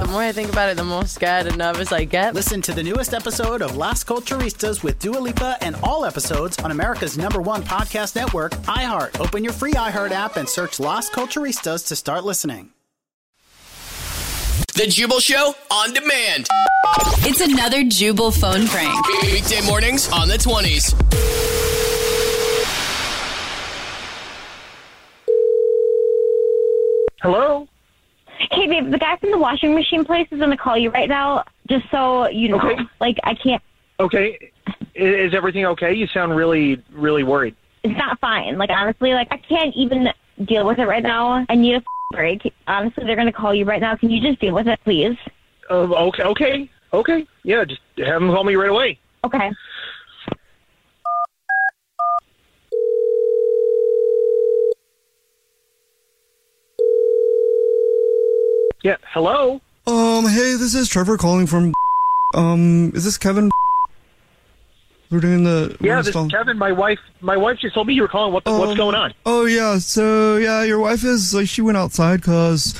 The 0.00 0.06
more 0.06 0.22
I 0.22 0.32
think 0.32 0.50
about 0.50 0.70
it, 0.70 0.76
the 0.78 0.84
more 0.84 1.04
scared 1.04 1.46
and 1.46 1.58
nervous 1.58 1.92
I 1.92 2.04
get. 2.04 2.34
Listen 2.34 2.62
to 2.62 2.72
the 2.72 2.82
newest 2.82 3.12
episode 3.12 3.60
of 3.60 3.76
Las 3.76 4.02
Culturistas 4.02 4.82
with 4.82 4.98
Dua 4.98 5.18
Lipa 5.18 5.58
and 5.60 5.76
all 5.82 6.06
episodes 6.06 6.58
on 6.60 6.70
America's 6.70 7.18
number 7.18 7.40
one 7.40 7.62
podcast 7.62 8.16
network, 8.16 8.52
iHeart. 8.62 9.20
Open 9.20 9.44
your 9.44 9.52
free 9.52 9.74
iHeart 9.74 10.10
app 10.10 10.36
and 10.36 10.48
search 10.48 10.80
Las 10.80 11.10
Culturistas 11.10 11.86
to 11.88 11.96
start 11.96 12.24
listening. 12.24 12.70
The 14.74 14.86
Jubal 14.88 15.20
Show 15.20 15.54
on 15.70 15.92
demand. 15.92 16.46
It's 17.22 17.42
another 17.42 17.84
Jubal 17.84 18.30
phone 18.30 18.66
prank. 18.68 19.06
Weekday 19.22 19.60
mornings 19.66 20.10
on 20.10 20.28
the 20.28 20.38
20s. 20.38 20.94
Hello? 27.20 27.68
Hey, 28.50 28.66
babe, 28.80 28.92
the 28.92 28.98
guy 28.98 29.16
from 29.16 29.30
the 29.30 29.38
washing 29.38 29.74
machine 29.74 30.04
place 30.04 30.26
is 30.30 30.38
going 30.38 30.50
to 30.50 30.56
call 30.56 30.76
you 30.76 30.90
right 30.90 31.08
now, 31.08 31.44
just 31.68 31.84
so 31.90 32.28
you 32.28 32.48
know. 32.48 32.58
Okay. 32.58 32.82
Like, 33.00 33.18
I 33.24 33.34
can't. 33.34 33.62
Okay. 33.98 34.52
Is, 34.94 35.34
everything 35.34 35.66
okay? 35.66 35.92
You 35.92 36.06
sound 36.06 36.34
really, 36.34 36.82
really 36.92 37.22
worried. 37.22 37.54
It's 37.82 37.96
not 37.96 38.18
fine. 38.20 38.58
Like, 38.58 38.70
honestly, 38.70 39.12
like, 39.12 39.28
I 39.30 39.36
can't 39.36 39.74
even 39.76 40.08
deal 40.44 40.66
with 40.66 40.78
it 40.78 40.86
right 40.86 41.02
now. 41.02 41.44
I 41.48 41.54
need 41.54 41.76
a 41.76 41.82
break. 42.10 42.52
Honestly, 42.66 43.04
they're 43.04 43.16
going 43.16 43.26
to 43.26 43.32
call 43.32 43.54
you 43.54 43.64
right 43.64 43.80
now. 43.80 43.96
Can 43.96 44.10
you 44.10 44.20
just 44.20 44.40
deal 44.40 44.54
with 44.54 44.68
it, 44.68 44.80
please? 44.84 45.16
Uh, 45.68 45.86
okay, 46.08 46.22
okay, 46.24 46.70
okay. 46.92 47.26
Yeah, 47.44 47.64
just 47.64 47.80
have 47.98 48.20
them 48.20 48.30
call 48.30 48.44
me 48.44 48.56
right 48.56 48.70
away. 48.70 48.98
Okay. 49.24 49.50
Yeah, 58.82 58.96
hello? 59.08 59.60
Um, 59.86 60.26
hey, 60.26 60.54
this 60.56 60.74
is 60.74 60.88
Trevor 60.88 61.16
calling 61.18 61.46
from. 61.46 61.72
Um, 62.34 62.92
is 62.94 63.04
this 63.04 63.18
Kevin? 63.18 63.50
We're 65.10 65.20
doing 65.20 65.42
the. 65.44 65.76
Yeah, 65.80 66.00
this 66.02 66.14
Kevin. 66.30 66.56
My 66.56 66.72
wife, 66.72 67.00
my 67.20 67.36
wife 67.36 67.58
just 67.58 67.74
told 67.74 67.88
me 67.88 67.94
you 67.94 68.02
were 68.02 68.08
calling. 68.08 68.32
What, 68.32 68.44
the, 68.44 68.52
what's 68.52 68.70
Um, 68.70 68.76
going 68.76 68.94
on? 68.94 69.12
Oh 69.26 69.44
yeah, 69.44 69.78
so 69.78 70.36
yeah, 70.36 70.62
your 70.62 70.78
wife 70.78 71.04
is 71.04 71.34
like 71.34 71.48
she 71.48 71.62
went 71.62 71.76
outside 71.76 72.20
because 72.20 72.74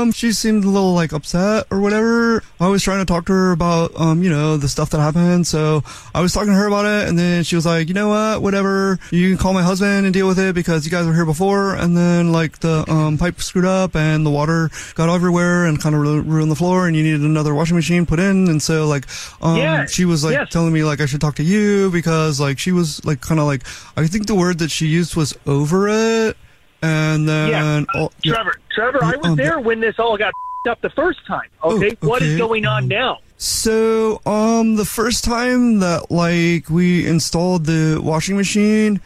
um 0.00 0.12
she 0.12 0.32
seemed 0.32 0.64
a 0.64 0.68
little 0.68 0.94
like 0.94 1.12
upset 1.12 1.66
or 1.70 1.80
whatever. 1.80 2.42
I 2.58 2.68
was 2.68 2.82
trying 2.82 2.98
to 3.00 3.04
talk 3.04 3.26
to 3.26 3.32
her 3.32 3.52
about 3.52 3.92
um 3.98 4.22
you 4.22 4.30
know 4.30 4.56
the 4.56 4.68
stuff 4.68 4.90
that 4.90 5.00
happened, 5.00 5.46
so 5.46 5.82
I 6.14 6.20
was 6.20 6.32
talking 6.32 6.48
to 6.52 6.54
her 6.58 6.66
about 6.66 6.86
it, 6.86 7.08
and 7.08 7.18
then 7.18 7.44
she 7.44 7.56
was 7.56 7.66
like, 7.66 7.88
you 7.88 7.94
know 7.94 8.08
what, 8.08 8.42
whatever, 8.42 8.98
you 9.10 9.28
can 9.30 9.38
call 9.38 9.52
my 9.52 9.62
husband 9.62 10.04
and 10.06 10.12
deal 10.14 10.26
with 10.28 10.38
it 10.38 10.54
because 10.54 10.84
you 10.84 10.90
guys 10.90 11.06
were 11.06 11.14
here 11.14 11.24
before, 11.26 11.74
and 11.74 11.96
then 11.96 12.32
like 12.32 12.58
the 12.60 12.84
um 12.90 13.18
pipe 13.18 13.40
screwed 13.40 13.64
up 13.64 13.94
and 13.96 14.24
the 14.24 14.30
water 14.30 14.70
got 14.94 15.08
everywhere 15.08 15.66
and 15.66 15.80
kind 15.80 15.94
of 15.94 16.00
ru- 16.00 16.22
ruined 16.22 16.50
the 16.50 16.56
floor, 16.56 16.86
and 16.86 16.96
you 16.96 17.02
needed 17.02 17.20
another 17.22 17.54
washing 17.54 17.76
machine 17.76 18.06
put 18.06 18.18
in, 18.18 18.48
and 18.48 18.62
so 18.62 18.86
like 18.86 19.06
um 19.42 19.56
Yes, 19.56 19.92
she 19.92 20.04
was 20.04 20.24
like 20.24 20.32
yes. 20.34 20.48
telling 20.50 20.72
me 20.72 20.82
like 20.84 21.00
I 21.00 21.06
should 21.06 21.20
talk 21.20 21.36
to 21.36 21.42
you 21.42 21.90
because 21.90 22.40
like 22.40 22.58
she 22.58 22.72
was 22.72 23.04
like 23.04 23.20
kind 23.20 23.40
of 23.40 23.46
like 23.46 23.62
I 23.96 24.06
think 24.06 24.26
the 24.26 24.34
word 24.34 24.58
that 24.60 24.70
she 24.70 24.86
used 24.86 25.16
was 25.16 25.36
over 25.46 25.88
it, 25.88 26.36
and 26.82 27.28
then 27.28 27.48
Yeah, 27.50 27.84
all- 27.94 28.12
yeah. 28.22 28.34
Trevor, 28.34 28.56
Trevor, 28.74 29.02
I 29.02 29.16
was 29.16 29.26
Um, 29.26 29.36
there 29.36 29.60
when 29.60 29.80
this 29.80 29.98
all 29.98 30.16
got 30.16 30.32
up 30.68 30.80
the 30.82 30.90
first 30.90 31.24
time. 31.26 31.48
Okay, 31.64 31.96
Oh, 32.02 32.08
what 32.08 32.22
is 32.22 32.36
going 32.38 32.66
on 32.66 32.86
now? 32.88 33.18
So, 33.38 34.20
um, 34.26 34.76
the 34.76 34.84
first 34.84 35.24
time 35.24 35.80
that 35.80 36.10
like 36.10 36.68
we 36.68 37.06
installed 37.06 37.64
the 37.64 37.98
washing 38.02 38.36
machine, 38.36 39.00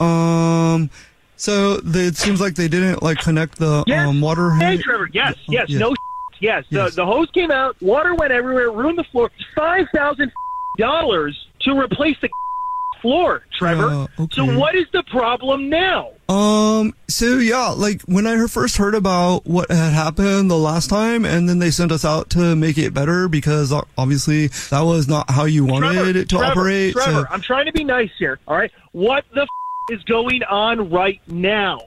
um, 0.00 0.90
so 1.36 1.78
the, 1.78 2.06
it 2.06 2.16
seems 2.16 2.40
like 2.40 2.54
they 2.54 2.68
didn't 2.68 3.02
like 3.02 3.18
connect 3.18 3.58
the 3.58 3.84
Yes. 3.86 4.06
um 4.06 4.20
water. 4.20 4.50
Hey, 4.52 4.76
head- 4.76 4.80
Trevor. 4.80 5.08
Yes, 5.12 5.34
Oh, 5.48 5.52
yes, 5.52 5.68
yeah. 5.70 5.78
no. 5.78 5.94
Yes, 6.40 6.64
Yes. 6.68 6.90
The, 6.90 6.96
the 7.02 7.06
hose 7.06 7.28
came 7.32 7.50
out, 7.50 7.76
water 7.80 8.14
went 8.14 8.30
everywhere, 8.30 8.70
ruined 8.70 8.98
the 8.98 9.04
floor. 9.04 9.30
Five 9.56 9.86
thousand 9.94 10.30
dollars 10.78 11.36
to 11.62 11.72
replace 11.76 12.16
the 12.20 12.28
floor, 13.00 13.42
Trevor. 13.52 13.88
Yeah, 13.88 14.06
okay. 14.24 14.34
So 14.34 14.58
what 14.58 14.74
is 14.74 14.86
the 14.92 15.02
problem 15.04 15.68
now? 15.68 16.12
Um. 16.28 16.94
So 17.08 17.38
yeah, 17.38 17.68
like 17.68 18.02
when 18.02 18.26
I 18.26 18.46
first 18.46 18.76
heard 18.76 18.94
about 18.94 19.46
what 19.46 19.70
had 19.70 19.92
happened 19.92 20.50
the 20.50 20.58
last 20.58 20.90
time, 20.90 21.24
and 21.24 21.48
then 21.48 21.58
they 21.58 21.70
sent 21.70 21.90
us 21.92 22.04
out 22.04 22.30
to 22.30 22.54
make 22.54 22.78
it 22.78 22.92
better 22.92 23.28
because 23.28 23.72
uh, 23.72 23.82
obviously 23.96 24.48
that 24.70 24.82
was 24.82 25.08
not 25.08 25.30
how 25.30 25.44
you 25.44 25.64
wanted 25.64 25.94
Trevor, 25.94 26.10
it 26.10 26.28
to 26.28 26.36
Trevor, 26.36 26.44
operate. 26.44 26.92
Trevor, 26.92 27.10
so, 27.10 27.26
I'm 27.30 27.40
trying 27.40 27.66
to 27.66 27.72
be 27.72 27.84
nice 27.84 28.10
here. 28.18 28.38
All 28.46 28.56
right, 28.56 28.72
what 28.92 29.24
the 29.34 29.42
f- 29.42 29.48
is 29.90 30.02
going 30.04 30.42
on 30.44 30.90
right 30.90 31.20
now? 31.26 31.80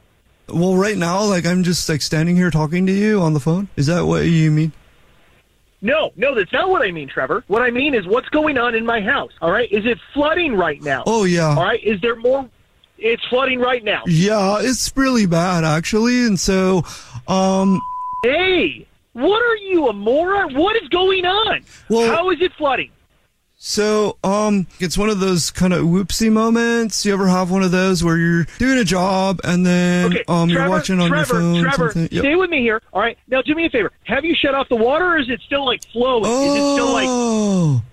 well, 0.53 0.75
right 0.75 0.97
now, 0.97 1.23
like 1.23 1.45
I'm 1.45 1.63
just 1.63 1.87
like 1.87 2.01
standing 2.01 2.35
here 2.35 2.51
talking 2.51 2.85
to 2.87 2.91
you 2.91 3.21
on 3.21 3.33
the 3.33 3.39
phone. 3.39 3.69
Is 3.75 3.87
that 3.87 4.05
what 4.05 4.25
you 4.25 4.51
mean? 4.51 4.71
No, 5.81 6.11
no, 6.15 6.35
that's 6.35 6.53
not 6.53 6.69
what 6.69 6.81
I 6.83 6.91
mean, 6.91 7.07
Trevor. 7.07 7.43
What 7.47 7.61
I 7.63 7.71
mean 7.71 7.95
is 7.95 8.05
what's 8.05 8.29
going 8.29 8.57
on 8.57 8.75
in 8.75 8.85
my 8.85 9.01
house. 9.01 9.31
All 9.41 9.51
right, 9.51 9.71
is 9.71 9.85
it 9.85 9.97
flooding 10.13 10.55
right 10.55 10.81
now? 10.81 11.03
Oh 11.07 11.23
yeah. 11.23 11.49
All 11.55 11.63
right, 11.63 11.83
is 11.83 11.99
there 12.01 12.15
more? 12.15 12.47
It's 12.99 13.25
flooding 13.29 13.59
right 13.59 13.83
now. 13.83 14.03
Yeah, 14.05 14.59
it's 14.61 14.91
really 14.95 15.25
bad 15.25 15.63
actually, 15.63 16.25
and 16.25 16.39
so, 16.39 16.83
um, 17.27 17.79
Hey, 18.23 18.85
what 19.13 19.41
are 19.41 19.55
you, 19.57 19.87
a 19.87 19.93
moron? 19.93 20.53
What 20.53 20.75
is 20.81 20.87
going 20.89 21.25
on? 21.25 21.63
Well- 21.89 22.13
How 22.15 22.29
is 22.29 22.41
it 22.41 22.53
flooding? 22.53 22.91
So, 23.63 24.17
um, 24.23 24.65
it's 24.79 24.97
one 24.97 25.09
of 25.09 25.19
those 25.19 25.51
kind 25.51 25.71
of 25.71 25.85
whoopsie 25.85 26.31
moments. 26.31 27.05
You 27.05 27.13
ever 27.13 27.27
have 27.27 27.51
one 27.51 27.61
of 27.61 27.69
those 27.69 28.03
where 28.03 28.17
you're 28.17 28.45
doing 28.57 28.79
a 28.79 28.83
job 28.83 29.39
and 29.43 29.63
then, 29.63 30.05
Okay, 30.07 30.23
um, 30.27 30.49
Trevor, 30.49 30.61
you're 30.63 30.69
watching 30.69 30.99
on 30.99 31.09
Trevor, 31.09 31.33
your 31.35 31.41
phone 31.53 31.61
Trevor, 31.63 31.91
something. 31.91 32.09
Yep. 32.11 32.23
stay 32.23 32.35
with 32.35 32.49
me 32.49 32.61
here. 32.61 32.81
All 32.91 32.99
right, 33.01 33.19
now 33.27 33.43
do 33.43 33.53
me 33.53 33.67
a 33.67 33.69
favor. 33.69 33.91
Have 34.05 34.25
you 34.25 34.33
shut 34.35 34.55
off 34.55 34.67
the 34.67 34.75
water, 34.75 35.05
or 35.05 35.19
is 35.19 35.29
it 35.29 35.41
still 35.45 35.63
like 35.63 35.85
flowing? 35.91 36.25
Is 36.25 36.55
it 36.55 36.73
still 36.73 36.91
like? 36.91 37.07
Oh, 37.07 37.83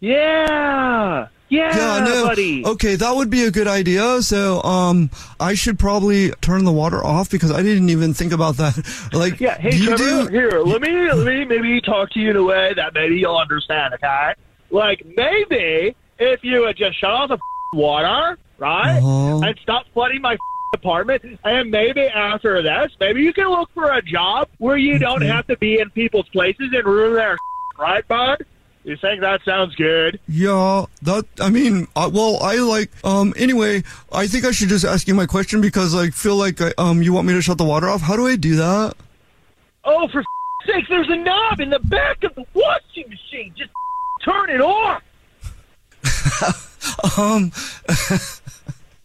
Yeah, 0.00 1.28
yeah, 1.48 1.76
yeah, 1.98 2.04
no. 2.04 2.24
buddy. 2.26 2.66
Okay, 2.66 2.96
that 2.96 3.14
would 3.14 3.30
be 3.30 3.44
a 3.44 3.52
good 3.52 3.68
idea. 3.68 4.22
So, 4.22 4.60
um, 4.62 5.08
I 5.38 5.54
should 5.54 5.78
probably 5.78 6.30
turn 6.40 6.64
the 6.64 6.72
water 6.72 7.02
off 7.04 7.30
because 7.30 7.52
I 7.52 7.62
didn't 7.62 7.90
even 7.90 8.12
think 8.12 8.32
about 8.32 8.56
that. 8.56 8.74
Like, 9.12 9.38
Yeah, 9.40 9.56
hey 9.56 9.78
Trevor, 9.78 10.24
do? 10.24 10.28
here, 10.28 10.60
let 10.62 10.80
me 10.82 11.12
let 11.12 11.24
me 11.26 11.44
maybe 11.44 11.80
talk 11.80 12.10
to 12.10 12.18
you 12.20 12.30
in 12.30 12.36
a 12.36 12.42
way 12.42 12.72
that 12.74 12.92
maybe 12.92 13.16
you'll 13.18 13.36
understand, 13.36 13.94
okay? 13.94 14.34
Like 14.74 15.06
maybe 15.16 15.94
if 16.18 16.42
you 16.42 16.62
would 16.62 16.76
just 16.76 16.98
shut 16.98 17.10
off 17.10 17.28
the 17.28 17.38
water, 17.74 18.36
right, 18.58 18.98
Uh-huh. 18.98 19.38
and 19.46 19.56
stop 19.62 19.86
flooding 19.94 20.20
my 20.20 20.36
apartment, 20.74 21.22
and 21.44 21.70
maybe 21.70 22.00
after 22.08 22.60
this, 22.60 22.90
maybe 22.98 23.22
you 23.22 23.32
can 23.32 23.48
look 23.48 23.70
for 23.72 23.92
a 23.92 24.02
job 24.02 24.48
where 24.58 24.76
you 24.76 24.98
don't 24.98 25.22
have 25.22 25.46
to 25.46 25.56
be 25.58 25.78
in 25.78 25.90
people's 25.90 26.28
places 26.30 26.70
and 26.74 26.84
ruin 26.84 27.14
their 27.14 27.36
right, 27.78 28.06
bud? 28.08 28.44
You 28.82 28.96
think 28.96 29.20
that 29.20 29.42
sounds 29.44 29.76
good? 29.76 30.18
Yeah, 30.28 30.86
that, 31.02 31.24
I 31.40 31.50
mean, 31.50 31.86
uh, 31.94 32.10
well, 32.12 32.42
I 32.42 32.56
like, 32.56 32.90
um, 33.04 33.32
anyway, 33.36 33.84
I 34.12 34.26
think 34.26 34.44
I 34.44 34.50
should 34.50 34.68
just 34.70 34.84
ask 34.84 35.06
you 35.06 35.14
my 35.14 35.26
question 35.26 35.60
because 35.60 35.94
I 35.94 36.10
feel 36.10 36.34
like, 36.36 36.60
I, 36.60 36.72
um, 36.78 37.00
you 37.00 37.12
want 37.12 37.28
me 37.28 37.32
to 37.34 37.40
shut 37.42 37.58
the 37.58 37.64
water 37.64 37.88
off. 37.88 38.00
How 38.02 38.16
do 38.16 38.26
I 38.26 38.34
do 38.34 38.56
that? 38.56 38.94
Oh, 39.84 40.08
for 40.08 40.22
sake, 40.66 40.84
there's 40.88 41.08
a 41.10 41.16
knob 41.16 41.60
in 41.60 41.70
the 41.70 41.78
back 41.78 42.24
of 42.24 42.34
the 42.34 42.44
washing 42.54 43.08
machine. 43.08 43.54
Just 43.56 43.70
turn 44.24 44.50
it 44.50 44.60
off. 44.60 45.02
um, 47.18 47.50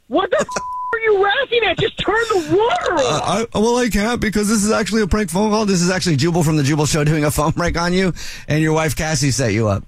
what 0.07 0.29
the 0.31 0.37
f- 0.39 0.47
are 0.93 0.99
you 0.99 1.19
laughing 1.21 1.59
at? 1.65 1.77
Just 1.79 1.97
turn 1.99 2.15
the 2.29 2.57
water 2.57 2.93
off. 2.93 3.21
Uh, 3.23 3.45
I, 3.53 3.59
well, 3.59 3.77
I 3.77 3.89
can't 3.89 4.19
because 4.19 4.47
this 4.49 4.63
is 4.63 4.71
actually 4.71 5.01
a 5.03 5.07
prank 5.07 5.29
phone 5.29 5.51
call. 5.51 5.65
This 5.65 5.81
is 5.81 5.89
actually 5.89 6.15
Jubal 6.17 6.43
from 6.43 6.57
the 6.57 6.63
Jubal 6.63 6.85
Show 6.85 7.03
doing 7.03 7.23
a 7.25 7.31
phone 7.31 7.53
prank 7.53 7.77
on 7.77 7.93
you, 7.93 8.13
and 8.47 8.61
your 8.61 8.73
wife 8.73 8.95
Cassie 8.95 9.31
set 9.31 9.53
you 9.53 9.67
up. 9.67 9.83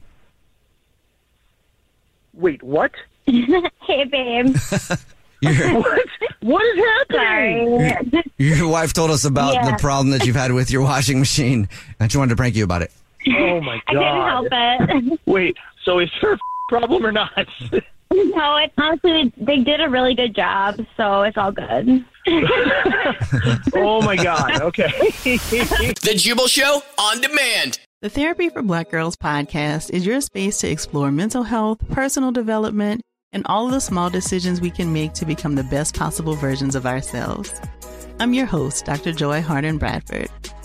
Wait, 2.33 2.61
what? 2.63 2.91
hey, 3.25 4.03
babe. 4.05 4.55
Your, 5.43 5.79
what? 5.81 5.99
What 6.41 6.63
is 6.63 6.85
happening? 7.09 7.79
Sorry. 8.11 8.23
your 8.37 8.67
wife 8.67 8.93
told 8.93 9.09
us 9.09 9.25
about 9.25 9.55
Yeah. 9.55 9.71
the 9.71 9.77
problem 9.77 10.11
that 10.11 10.23
you've 10.27 10.35
had 10.35 10.51
with 10.51 10.69
your 10.69 10.83
washing 10.83 11.17
machine, 11.17 11.67
and 11.99 12.11
she 12.11 12.19
wanted 12.19 12.29
to 12.29 12.35
prank 12.35 12.55
you 12.55 12.63
about 12.63 12.83
it. 12.83 12.91
Oh 13.27 13.61
my 13.61 13.81
god! 13.87 13.87
I 13.87 13.93
god. 13.93 14.49
couldn't 14.49 15.07
help 15.07 15.13
it. 15.13 15.19
Wait, 15.25 15.57
so 15.83 15.99
is 15.99 16.09
her 16.21 16.37
problem 16.69 17.05
or 17.05 17.11
not? 17.11 17.47
No, 18.13 18.57
it's 18.57 18.73
honestly 18.77 19.31
they 19.37 19.59
did 19.59 19.79
a 19.79 19.87
really 19.89 20.13
good 20.13 20.35
job, 20.35 20.85
so 20.97 21.21
it's 21.21 21.37
all 21.37 21.53
good. 21.53 22.03
oh 23.73 24.01
my 24.01 24.17
god. 24.17 24.61
Okay. 24.61 24.87
The 24.91 26.13
Jubal 26.17 26.47
Show 26.47 26.81
on 26.99 27.21
demand. 27.21 27.79
The 28.01 28.09
Therapy 28.09 28.49
for 28.49 28.61
Black 28.63 28.91
Girls 28.91 29.15
podcast 29.15 29.91
is 29.91 30.05
your 30.05 30.19
space 30.19 30.59
to 30.59 30.67
explore 30.69 31.09
mental 31.09 31.43
health, 31.43 31.79
personal 31.89 32.31
development, 32.31 33.01
and 33.31 33.45
all 33.45 33.67
of 33.67 33.71
the 33.71 33.79
small 33.79 34.09
decisions 34.09 34.59
we 34.59 34.71
can 34.71 34.91
make 34.91 35.13
to 35.13 35.25
become 35.25 35.55
the 35.55 35.63
best 35.63 35.95
possible 35.95 36.33
versions 36.33 36.75
of 36.75 36.85
ourselves. 36.85 37.61
I'm 38.19 38.33
your 38.33 38.45
host, 38.45 38.85
Dr. 38.85 39.13
Joy 39.13 39.41
Harden 39.41 39.77
Bradford, 39.77 40.29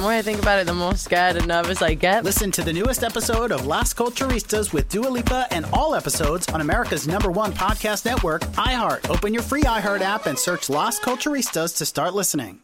More 0.00 0.12
I 0.12 0.22
think 0.22 0.40
about 0.40 0.60
it, 0.60 0.66
the 0.66 0.74
more 0.74 0.94
scared 0.94 1.36
and 1.36 1.48
nervous 1.48 1.82
I 1.82 1.94
get. 1.94 2.22
Listen 2.22 2.52
to 2.52 2.62
the 2.62 2.72
newest 2.72 3.02
episode 3.02 3.50
of 3.50 3.66
Las 3.66 3.92
Culturistas 3.92 4.72
with 4.72 4.88
Dua 4.88 5.08
Lipa 5.08 5.48
and 5.50 5.66
all 5.72 5.92
episodes 5.92 6.46
on 6.50 6.60
America's 6.60 7.08
number 7.08 7.32
one 7.32 7.52
podcast 7.52 8.04
network, 8.04 8.42
iHeart. 8.52 9.10
Open 9.10 9.34
your 9.34 9.42
free 9.42 9.62
iHeart 9.62 10.00
app 10.02 10.26
and 10.26 10.38
search 10.38 10.70
Las 10.70 11.00
Culturistas 11.00 11.76
to 11.78 11.84
start 11.84 12.14
listening. 12.14 12.60